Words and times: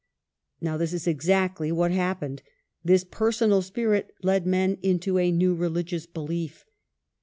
Now 0.59 0.77
this 0.77 0.93
is 0.93 1.05
exactly 1.05 1.71
what 1.71 1.91
happened. 1.91 2.41
This 2.83 3.03
personal 3.03 3.61
spirit 3.61 4.15
led 4.23 4.47
men 4.47 4.79
into 4.81 5.19
a 5.19 5.31
new 5.31 5.53
religious 5.53 6.07
belief. 6.07 6.65